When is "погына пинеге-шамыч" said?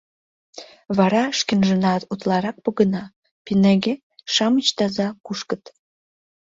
2.65-4.67